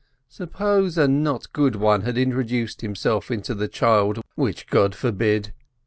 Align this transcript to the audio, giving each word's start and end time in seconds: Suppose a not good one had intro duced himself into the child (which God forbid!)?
Suppose 0.29 0.97
a 0.97 1.07
not 1.07 1.53
good 1.53 1.75
one 1.75 2.01
had 2.01 2.17
intro 2.17 2.41
duced 2.41 2.81
himself 2.81 3.29
into 3.29 3.53
the 3.53 3.67
child 3.67 4.23
(which 4.33 4.65
God 4.65 4.95
forbid!)? 4.95 5.53